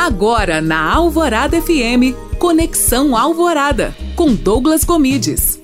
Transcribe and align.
Agora 0.00 0.62
na 0.62 0.94
Alvorada 0.94 1.60
FM, 1.60 2.16
Conexão 2.38 3.14
Alvorada, 3.14 3.94
com 4.16 4.34
Douglas 4.34 4.82
Comides. 4.82 5.60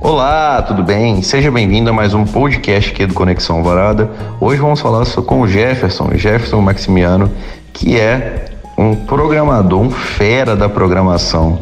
Olá, 0.00 0.60
tudo 0.60 0.82
bem? 0.82 1.22
Seja 1.22 1.52
bem-vindo 1.52 1.88
a 1.88 1.92
mais 1.92 2.12
um 2.14 2.24
podcast 2.24 2.90
aqui 2.90 3.06
do 3.06 3.14
Conexão 3.14 3.58
Alvorada. 3.58 4.10
Hoje 4.40 4.60
vamos 4.60 4.80
falar 4.80 5.06
com 5.06 5.42
o 5.42 5.46
Jefferson, 5.46 6.10
Jefferson 6.16 6.60
Maximiano, 6.60 7.30
que 7.72 7.96
é 7.96 8.46
um 8.76 8.96
programador, 8.96 9.80
um 9.80 9.90
fera 9.92 10.56
da 10.56 10.68
programação, 10.68 11.60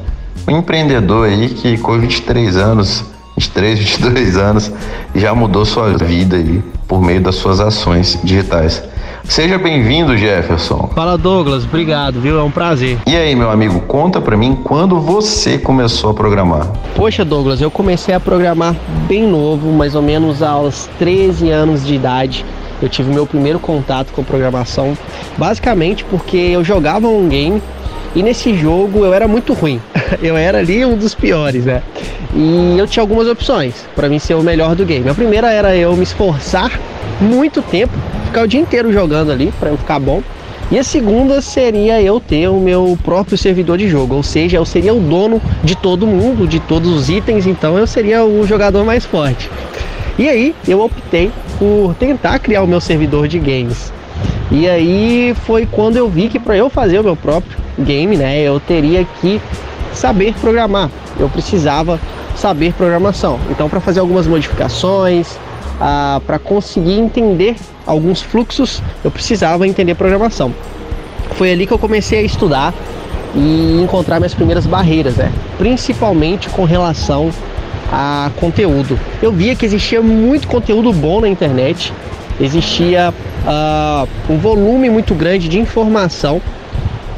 um 0.48 0.56
empreendedor 0.56 1.28
aí 1.28 1.50
que 1.50 1.76
com 1.76 1.98
23 1.98 2.56
anos, 2.56 3.04
23, 3.36 3.78
22 3.78 4.38
anos, 4.38 4.72
já 5.14 5.34
mudou 5.34 5.66
sua 5.66 5.92
vida 5.92 6.36
aí 6.36 6.64
por 6.88 7.02
meio 7.02 7.20
das 7.20 7.34
suas 7.34 7.60
ações 7.60 8.18
digitais. 8.24 8.82
Seja 9.24 9.56
bem-vindo, 9.56 10.16
Jefferson. 10.16 10.90
Fala, 10.94 11.16
Douglas. 11.16 11.64
Obrigado, 11.64 12.20
viu? 12.20 12.38
É 12.38 12.42
um 12.42 12.50
prazer. 12.50 12.98
E 13.06 13.16
aí, 13.16 13.34
meu 13.34 13.50
amigo, 13.50 13.80
conta 13.82 14.20
pra 14.20 14.36
mim 14.36 14.54
quando 14.62 15.00
você 15.00 15.56
começou 15.58 16.10
a 16.10 16.14
programar. 16.14 16.66
Poxa, 16.94 17.24
Douglas, 17.24 17.60
eu 17.60 17.70
comecei 17.70 18.14
a 18.14 18.20
programar 18.20 18.74
bem 19.08 19.26
novo, 19.26 19.72
mais 19.72 19.94
ou 19.94 20.02
menos 20.02 20.42
aos 20.42 20.88
13 20.98 21.50
anos 21.50 21.86
de 21.86 21.94
idade. 21.94 22.44
Eu 22.82 22.88
tive 22.88 23.10
meu 23.12 23.26
primeiro 23.26 23.58
contato 23.58 24.12
com 24.12 24.24
programação, 24.24 24.98
basicamente 25.38 26.04
porque 26.04 26.36
eu 26.36 26.64
jogava 26.64 27.06
um 27.06 27.28
game 27.28 27.62
e 28.14 28.22
nesse 28.22 28.54
jogo 28.54 29.04
eu 29.04 29.14
era 29.14 29.28
muito 29.28 29.52
ruim. 29.54 29.80
Eu 30.20 30.36
era 30.36 30.58
ali 30.58 30.84
um 30.84 30.94
dos 30.94 31.14
piores, 31.14 31.64
né? 31.64 31.82
E 32.34 32.76
eu 32.78 32.86
tinha 32.86 33.02
algumas 33.02 33.26
opções 33.26 33.86
para 33.96 34.10
mim 34.10 34.18
ser 34.18 34.34
o 34.34 34.42
melhor 34.42 34.74
do 34.74 34.84
game. 34.84 35.08
A 35.08 35.14
primeira 35.14 35.50
era 35.50 35.74
eu 35.74 35.96
me 35.96 36.02
esforçar 36.02 36.78
muito 37.18 37.62
tempo 37.62 37.94
ficar 38.32 38.42
o 38.44 38.48
dia 38.48 38.60
inteiro 38.60 38.90
jogando 38.90 39.30
ali 39.30 39.52
para 39.60 39.68
eu 39.68 39.76
ficar 39.76 39.98
bom. 39.98 40.22
E 40.70 40.78
a 40.78 40.82
segunda 40.82 41.42
seria 41.42 42.00
eu 42.00 42.18
ter 42.18 42.48
o 42.48 42.58
meu 42.58 42.98
próprio 43.04 43.36
servidor 43.36 43.76
de 43.76 43.86
jogo, 43.86 44.14
ou 44.14 44.22
seja, 44.22 44.56
eu 44.56 44.64
seria 44.64 44.94
o 44.94 45.00
dono 45.00 45.40
de 45.62 45.76
todo 45.76 46.06
mundo, 46.06 46.48
de 46.48 46.58
todos 46.58 46.90
os 46.90 47.10
itens, 47.10 47.46
então 47.46 47.76
eu 47.76 47.86
seria 47.86 48.24
o 48.24 48.46
jogador 48.46 48.82
mais 48.82 49.04
forte. 49.04 49.50
E 50.18 50.30
aí 50.30 50.54
eu 50.66 50.80
optei 50.80 51.30
por 51.58 51.94
tentar 51.98 52.38
criar 52.38 52.62
o 52.62 52.66
meu 52.66 52.80
servidor 52.80 53.28
de 53.28 53.38
games. 53.38 53.92
E 54.50 54.66
aí 54.66 55.34
foi 55.44 55.66
quando 55.66 55.98
eu 55.98 56.08
vi 56.08 56.28
que 56.28 56.38
para 56.38 56.56
eu 56.56 56.70
fazer 56.70 57.00
o 57.00 57.04
meu 57.04 57.16
próprio 57.16 57.58
game, 57.78 58.16
né, 58.16 58.40
eu 58.40 58.58
teria 58.58 59.06
que 59.20 59.42
saber 59.92 60.32
programar. 60.40 60.88
Eu 61.20 61.28
precisava 61.28 62.00
saber 62.34 62.72
programação. 62.72 63.38
Então 63.50 63.68
para 63.68 63.80
fazer 63.80 64.00
algumas 64.00 64.26
modificações, 64.26 65.38
ah, 65.80 66.20
para 66.26 66.38
conseguir 66.38 66.98
entender 66.98 67.56
alguns 67.86 68.22
fluxos, 68.22 68.82
eu 69.04 69.10
precisava 69.10 69.66
entender 69.66 69.94
programação. 69.94 70.52
Foi 71.36 71.50
ali 71.50 71.66
que 71.66 71.72
eu 71.72 71.78
comecei 71.78 72.20
a 72.20 72.22
estudar 72.22 72.74
e 73.34 73.80
encontrar 73.82 74.18
minhas 74.18 74.34
primeiras 74.34 74.66
barreiras, 74.66 75.16
né? 75.16 75.32
principalmente 75.58 76.48
com 76.50 76.64
relação 76.64 77.30
a 77.90 78.30
conteúdo. 78.36 78.98
Eu 79.20 79.32
via 79.32 79.54
que 79.54 79.66
existia 79.66 80.00
muito 80.00 80.46
conteúdo 80.48 80.92
bom 80.92 81.20
na 81.20 81.28
internet, 81.28 81.92
existia 82.40 83.12
uh, 83.12 84.32
um 84.32 84.38
volume 84.38 84.88
muito 84.88 85.14
grande 85.14 85.48
de 85.48 85.58
informação, 85.58 86.40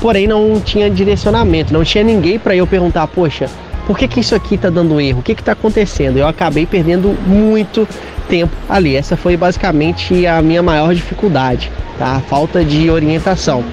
porém 0.00 0.26
não 0.26 0.60
tinha 0.60 0.90
direcionamento, 0.90 1.72
não 1.72 1.84
tinha 1.84 2.02
ninguém 2.02 2.38
para 2.38 2.56
eu 2.56 2.66
perguntar, 2.66 3.06
poxa, 3.06 3.48
por 3.86 3.98
que, 3.98 4.08
que 4.08 4.20
isso 4.20 4.34
aqui 4.34 4.54
está 4.54 4.70
dando 4.70 5.00
erro? 5.00 5.20
O 5.20 5.22
que 5.22 5.32
está 5.32 5.52
acontecendo? 5.52 6.16
Eu 6.16 6.26
acabei 6.26 6.66
perdendo 6.66 7.16
muito 7.26 7.86
tempo 8.28 8.54
ali. 8.68 8.96
Essa 8.96 9.16
foi 9.16 9.36
basicamente 9.36 10.26
a 10.26 10.40
minha 10.42 10.62
maior 10.62 10.94
dificuldade, 10.94 11.70
tá? 11.98 12.16
A 12.16 12.20
falta 12.20 12.64
de 12.64 12.90
orientação. 12.90 13.64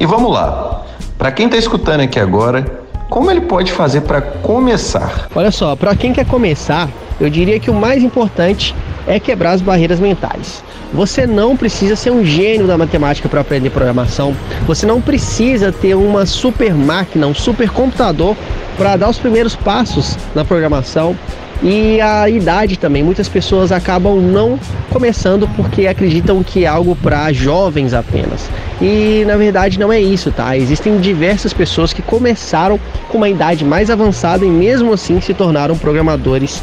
E 0.00 0.06
vamos 0.06 0.32
lá. 0.32 0.84
Para 1.16 1.30
quem 1.32 1.46
está 1.46 1.56
escutando 1.56 2.00
aqui 2.00 2.18
agora, 2.18 2.64
como 3.08 3.30
ele 3.30 3.42
pode 3.42 3.72
fazer 3.72 4.02
para 4.02 4.20
começar? 4.20 5.28
Olha 5.34 5.50
só, 5.50 5.76
para 5.76 5.94
quem 5.94 6.12
quer 6.12 6.26
começar, 6.26 6.88
eu 7.20 7.30
diria 7.30 7.60
que 7.60 7.70
o 7.70 7.74
mais 7.74 8.02
importante 8.02 8.74
é 9.06 9.20
quebrar 9.20 9.52
as 9.52 9.62
barreiras 9.62 10.00
mentais. 10.00 10.64
Você 10.92 11.26
não 11.26 11.56
precisa 11.56 11.96
ser 11.96 12.10
um 12.10 12.24
gênio 12.24 12.66
da 12.66 12.78
matemática 12.78 13.28
para 13.28 13.40
aprender 13.40 13.70
programação. 13.70 14.34
Você 14.66 14.86
não 14.86 15.00
precisa 15.00 15.72
ter 15.72 15.94
uma 15.94 16.24
super 16.24 16.74
máquina, 16.74 17.26
um 17.26 17.34
super 17.34 17.68
computador 17.70 18.36
para 18.76 18.96
dar 18.96 19.10
os 19.10 19.18
primeiros 19.18 19.54
passos 19.56 20.16
na 20.34 20.44
programação 20.44 21.16
e 21.64 21.98
a 21.98 22.28
idade 22.28 22.78
também. 22.78 23.02
Muitas 23.02 23.26
pessoas 23.26 23.72
acabam 23.72 24.20
não 24.20 24.60
começando 24.90 25.48
porque 25.56 25.86
acreditam 25.86 26.42
que 26.42 26.64
é 26.64 26.68
algo 26.68 26.94
para 26.94 27.32
jovens 27.32 27.94
apenas. 27.94 28.50
E 28.80 29.24
na 29.26 29.36
verdade 29.36 29.80
não 29.80 29.90
é 29.90 29.98
isso, 29.98 30.30
tá? 30.30 30.56
Existem 30.56 31.00
diversas 31.00 31.54
pessoas 31.54 31.92
que 31.92 32.02
começaram 32.02 32.78
com 33.08 33.16
uma 33.16 33.30
idade 33.30 33.64
mais 33.64 33.88
avançada 33.88 34.44
e 34.44 34.48
mesmo 34.48 34.92
assim 34.92 35.20
se 35.22 35.32
tornaram 35.32 35.78
programadores 35.78 36.62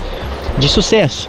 de 0.59 0.69
sucesso. 0.69 1.27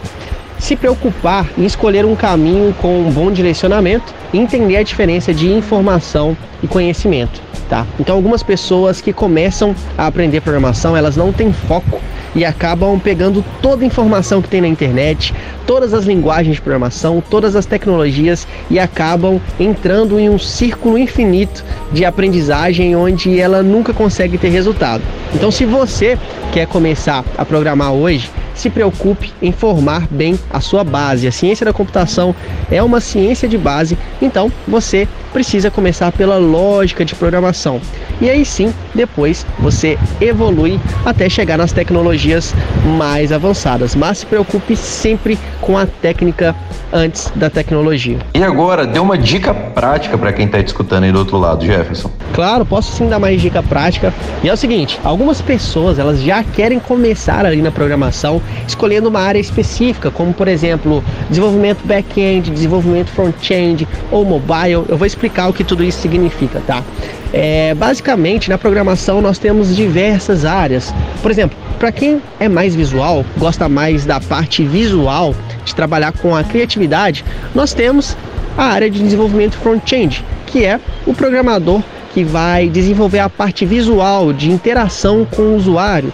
Se 0.59 0.75
preocupar 0.75 1.47
em 1.57 1.65
escolher 1.65 2.05
um 2.05 2.15
caminho 2.15 2.73
com 2.81 2.99
um 2.99 3.11
bom 3.11 3.31
direcionamento 3.31 4.13
e 4.31 4.39
entender 4.39 4.77
a 4.77 4.83
diferença 4.83 5.33
de 5.33 5.51
informação 5.51 6.37
e 6.61 6.67
conhecimento, 6.67 7.41
tá? 7.69 7.85
Então 7.99 8.15
algumas 8.15 8.41
pessoas 8.41 9.01
que 9.01 9.11
começam 9.11 9.75
a 9.97 10.07
aprender 10.07 10.41
programação, 10.41 10.95
elas 10.95 11.17
não 11.17 11.33
têm 11.33 11.51
foco 11.51 11.99
e 12.35 12.43
acabam 12.43 12.99
pegando 12.99 13.43
toda 13.61 13.83
a 13.83 13.87
informação 13.87 14.41
que 14.41 14.49
tem 14.49 14.61
na 14.61 14.67
internet, 14.67 15.33
todas 15.67 15.93
as 15.93 16.05
linguagens 16.05 16.55
de 16.55 16.61
programação, 16.61 17.21
todas 17.29 17.55
as 17.55 17.65
tecnologias 17.65 18.47
e 18.69 18.79
acabam 18.79 19.39
entrando 19.59 20.19
em 20.19 20.29
um 20.29 20.39
círculo 20.39 20.97
infinito 20.97 21.63
de 21.91 22.05
aprendizagem 22.05 22.95
onde 22.95 23.39
ela 23.39 23.61
nunca 23.61 23.93
consegue 23.93 24.37
ter 24.37 24.49
resultado. 24.49 25.03
Então, 25.33 25.51
se 25.51 25.65
você 25.65 26.17
quer 26.51 26.67
começar 26.67 27.23
a 27.37 27.45
programar 27.45 27.93
hoje, 27.93 28.29
se 28.55 28.69
preocupe 28.69 29.33
em 29.41 29.51
formar 29.51 30.07
bem 30.09 30.39
a 30.49 30.59
sua 30.59 30.83
base. 30.83 31.27
A 31.27 31.31
ciência 31.31 31.65
da 31.65 31.73
computação 31.73 32.35
é 32.71 32.81
uma 32.81 32.99
ciência 33.01 33.47
de 33.47 33.57
base, 33.57 33.97
então 34.21 34.51
você 34.67 35.07
precisa 35.33 35.71
começar 35.71 36.11
pela 36.11 36.37
lógica 36.37 37.03
de 37.03 37.15
programação. 37.15 37.81
E 38.21 38.29
aí 38.29 38.45
sim, 38.45 38.73
depois 38.93 39.45
você 39.59 39.97
evolui 40.21 40.79
até 41.03 41.27
chegar 41.27 41.57
nas 41.57 41.73
tecnologias 41.73 42.53
mais 42.97 43.31
avançadas. 43.31 43.95
Mas 43.95 44.19
se 44.19 44.25
preocupe 44.25 44.77
sempre 44.77 45.37
com 45.59 45.77
a 45.77 45.85
técnica 45.85 46.55
antes 46.91 47.31
da 47.35 47.49
tecnologia. 47.49 48.19
E 48.35 48.43
agora, 48.43 48.85
dê 48.85 48.99
uma 48.99 49.17
dica 49.17 49.53
prática 49.53 50.17
para 50.17 50.31
quem 50.31 50.45
está 50.45 50.59
escutando 50.59 51.05
aí 51.05 51.11
do 51.11 51.17
outro 51.17 51.37
lado, 51.37 51.65
Jefferson. 51.65 52.11
Claro, 52.33 52.65
posso 52.65 52.91
sim 52.91 53.09
dar 53.09 53.19
mais 53.19 53.41
dica 53.41 53.63
prática. 53.63 54.13
E 54.43 54.49
é 54.49 54.53
o 54.53 54.57
seguinte, 54.57 54.99
algumas 55.03 55.41
pessoas, 55.41 55.97
elas 55.97 56.21
já 56.21 56.43
querem 56.43 56.79
começar 56.79 57.45
ali 57.45 57.61
na 57.61 57.71
programação 57.71 58.41
escolhendo 58.67 59.09
uma 59.09 59.21
área 59.21 59.39
específica, 59.39 60.11
como 60.11 60.33
por 60.33 60.47
exemplo, 60.47 61.03
desenvolvimento 61.29 61.79
back-end, 61.85 62.51
desenvolvimento 62.51 63.09
front-end 63.09 63.87
ou 64.11 64.23
mobile. 64.23 64.85
Eu 64.87 64.97
vou 64.97 65.07
explicar 65.07 65.22
o 65.27 65.53
que 65.53 65.63
tudo 65.63 65.83
isso 65.83 65.99
significa, 65.99 66.61
tá? 66.65 66.83
É, 67.31 67.73
basicamente, 67.73 68.49
na 68.49 68.57
programação 68.57 69.21
nós 69.21 69.37
temos 69.37 69.75
diversas 69.75 70.45
áreas. 70.45 70.93
Por 71.21 71.31
exemplo, 71.31 71.57
para 71.79 71.91
quem 71.91 72.21
é 72.39 72.47
mais 72.47 72.75
visual, 72.75 73.25
gosta 73.37 73.67
mais 73.67 74.05
da 74.05 74.19
parte 74.19 74.63
visual, 74.63 75.35
de 75.65 75.73
trabalhar 75.75 76.11
com 76.11 76.35
a 76.35 76.43
criatividade, 76.43 77.25
nós 77.53 77.73
temos 77.73 78.15
a 78.57 78.65
área 78.65 78.89
de 78.89 78.99
desenvolvimento 79.01 79.57
front-end, 79.57 80.23
que 80.45 80.63
é 80.63 80.79
o 81.05 81.13
programador 81.13 81.81
que 82.13 82.23
vai 82.23 82.69
desenvolver 82.69 83.19
a 83.19 83.29
parte 83.29 83.65
visual 83.65 84.31
de 84.31 84.51
interação 84.51 85.25
com 85.25 85.41
o 85.41 85.55
usuário, 85.55 86.13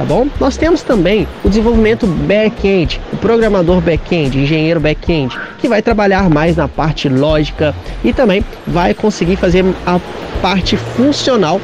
tá 0.00 0.06
bom? 0.06 0.26
Nós 0.40 0.56
temos 0.56 0.82
também 0.82 1.28
o 1.44 1.48
desenvolvimento 1.50 2.06
back-end, 2.06 2.98
o 3.12 3.18
programador 3.18 3.82
back-end, 3.82 4.38
engenheiro 4.38 4.80
back-end, 4.80 5.38
que 5.58 5.68
vai 5.68 5.82
trabalhar 5.82 6.30
mais 6.30 6.56
na 6.56 6.66
parte 6.66 7.06
lógica 7.06 7.74
e 8.02 8.10
também 8.10 8.42
vai 8.66 8.94
conseguir 8.94 9.36
fazer 9.36 9.62
a 9.86 10.00
parte 10.40 10.74
funcional 10.78 11.60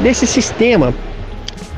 desse 0.00 0.24
sistema 0.24 0.94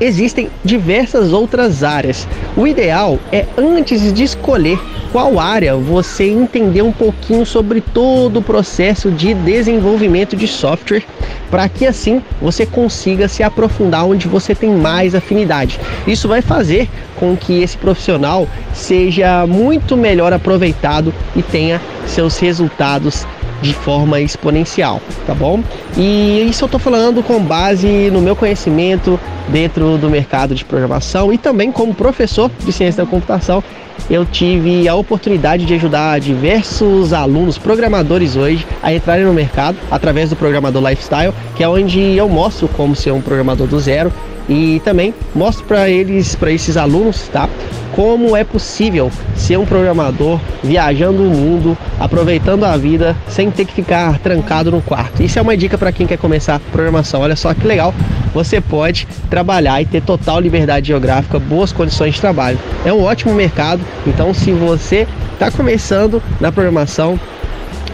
existem 0.03 0.49
diversas 0.63 1.31
outras 1.31 1.83
áreas. 1.83 2.27
O 2.55 2.67
ideal 2.67 3.19
é 3.31 3.45
antes 3.57 4.13
de 4.13 4.23
escolher 4.23 4.79
qual 5.11 5.39
área 5.39 5.75
você 5.75 6.25
entender 6.25 6.81
um 6.81 6.91
pouquinho 6.91 7.45
sobre 7.45 7.81
todo 7.81 8.37
o 8.37 8.41
processo 8.41 9.11
de 9.11 9.33
desenvolvimento 9.33 10.35
de 10.35 10.47
software, 10.47 11.03
para 11.51 11.69
que 11.69 11.85
assim 11.85 12.21
você 12.41 12.65
consiga 12.65 13.27
se 13.27 13.43
aprofundar 13.43 14.07
onde 14.07 14.27
você 14.27 14.55
tem 14.55 14.71
mais 14.71 15.13
afinidade. 15.13 15.79
Isso 16.07 16.27
vai 16.27 16.41
fazer 16.41 16.89
com 17.15 17.37
que 17.37 17.61
esse 17.61 17.77
profissional 17.77 18.47
seja 18.73 19.45
muito 19.45 19.95
melhor 19.95 20.33
aproveitado 20.33 21.13
e 21.35 21.43
tenha 21.43 21.79
seus 22.07 22.37
resultados 22.39 23.25
de 23.63 23.73
forma 23.73 24.19
exponencial, 24.19 25.01
tá 25.25 25.33
bom? 25.33 25.63
E 25.97 26.45
isso 26.49 26.65
eu 26.65 26.69
tô 26.69 26.77
falando 26.77 27.23
com 27.23 27.39
base 27.39 28.11
no 28.11 28.21
meu 28.21 28.35
conhecimento 28.35 29.17
dentro 29.47 29.97
do 29.97 30.09
mercado 30.09 30.53
de 30.53 30.65
programação 30.65 31.31
e 31.31 31.37
também 31.37 31.71
como 31.71 31.93
professor 31.93 32.51
de 32.59 32.71
ciência 32.73 33.03
da 33.03 33.09
computação, 33.09 33.63
eu 34.09 34.25
tive 34.25 34.87
a 34.87 34.95
oportunidade 34.95 35.65
de 35.65 35.73
ajudar 35.75 36.19
diversos 36.19 37.13
alunos 37.13 37.57
programadores 37.57 38.35
hoje 38.35 38.67
a 38.81 38.93
entrarem 38.93 39.23
no 39.23 39.33
mercado 39.33 39.77
através 39.89 40.29
do 40.29 40.35
programador 40.35 40.85
Lifestyle, 40.85 41.33
que 41.55 41.63
é 41.63 41.69
onde 41.69 41.99
eu 42.17 42.27
mostro 42.27 42.67
como 42.67 42.95
ser 42.95 43.11
um 43.11 43.21
programador 43.21 43.65
do 43.65 43.79
zero 43.79 44.11
e 44.47 44.81
também 44.83 45.13
mostro 45.33 45.63
para 45.65 45.89
eles, 45.89 46.35
para 46.35 46.51
esses 46.51 46.77
alunos, 46.77 47.27
tá? 47.29 47.49
Como 47.93 48.35
é 48.35 48.43
possível 48.43 49.11
ser 49.35 49.57
um 49.57 49.65
programador 49.65 50.39
viajando 50.63 51.21
o 51.21 51.29
mundo, 51.29 51.77
aproveitando 51.99 52.63
a 52.63 52.75
vida 52.75 53.15
sem 53.27 53.51
ter 53.51 53.65
que 53.65 53.73
ficar 53.73 54.17
trancado 54.19 54.71
no 54.71 54.81
quarto. 54.81 55.21
Isso 55.21 55.37
é 55.37 55.41
uma 55.41 55.55
dica 55.55 55.77
para 55.77 55.91
quem 55.91 56.07
quer 56.07 56.17
começar 56.17 56.59
programação. 56.71 57.21
Olha 57.21 57.35
só 57.35 57.53
que 57.53 57.67
legal, 57.67 57.93
você 58.33 58.59
pode 58.59 59.07
trabalhar 59.29 59.81
e 59.81 59.85
ter 59.85 60.01
total 60.01 60.39
liberdade 60.39 60.87
geográfica, 60.87 61.37
boas 61.37 61.71
condições 61.71 62.15
de 62.15 62.21
trabalho. 62.21 62.57
É 62.83 62.91
um 62.91 63.03
ótimo 63.03 63.33
mercado, 63.33 63.81
então 64.07 64.33
se 64.33 64.51
você 64.51 65.07
está 65.33 65.51
começando 65.51 66.21
na 66.39 66.51
programação, 66.51 67.19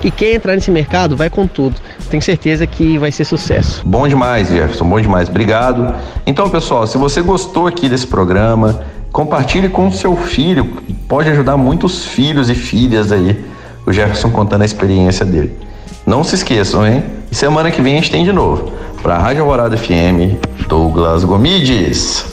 e 0.04 0.12
quem 0.12 0.36
entrar 0.36 0.56
nesse 0.56 0.72
mercado 0.72 1.16
vai 1.16 1.30
com 1.30 1.48
tudo. 1.48 1.75
Tenho 2.10 2.22
certeza 2.22 2.66
que 2.66 2.98
vai 2.98 3.12
ser 3.12 3.25
sucesso. 3.25 3.81
Bom 3.86 4.07
demais, 4.07 4.50
Jefferson, 4.50 4.86
bom 4.86 5.00
demais. 5.00 5.30
Obrigado. 5.30 5.94
Então, 6.25 6.50
pessoal, 6.50 6.88
se 6.88 6.98
você 6.98 7.22
gostou 7.22 7.68
aqui 7.68 7.90
desse 7.90 8.07
programa, 8.07 8.81
compartilhe 9.12 9.69
com 9.69 9.88
o 9.88 9.92
seu 9.92 10.16
filho. 10.16 10.78
Pode 11.07 11.30
ajudar 11.30 11.57
muitos 11.57 12.06
filhos 12.06 12.50
e 12.50 12.56
filhas 12.56 13.12
aí. 13.12 13.44
O 13.86 13.92
Jefferson 13.92 14.30
contando 14.30 14.62
a 14.62 14.66
experiência 14.66 15.25
dele. 15.25 15.57
Não 16.06 16.24
se 16.24 16.36
esqueçam, 16.36 16.88
hein? 16.88 17.04
Semana 17.31 17.72
que 17.72 17.81
vem 17.81 17.94
a 17.94 17.95
gente 17.98 18.12
tem 18.12 18.24
de 18.24 18.31
novo. 18.31 18.72
Para 19.02 19.16
a 19.16 19.19
Rádio 19.19 19.42
Alvorada 19.44 19.78
FM, 19.78 20.38
Douglas 20.68 21.24
Gomides. 21.24 22.29